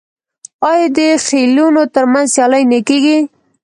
آیا 0.69 0.87
د 0.97 0.99
خیلونو 1.25 1.81
ترمنځ 1.93 2.27
سیالي 2.35 2.63
نه 2.71 2.79
کیږي؟ 2.87 3.17